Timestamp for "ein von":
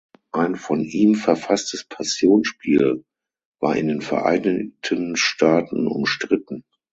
0.31-0.79